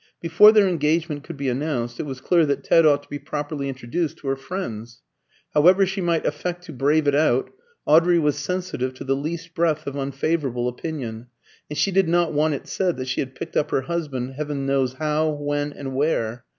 [0.19, 3.69] Before their engagement could be announced, it was clear that Ted ought to be properly
[3.69, 4.99] introduced to her friends.
[5.53, 7.51] However she might affect to brave it out,
[7.85, 11.27] Audrey was sensitive to the least breath of unfavourable opinion,
[11.69, 14.65] and she did not want it said that she had picked up her husband heavens
[14.67, 16.45] knows how, when, and where.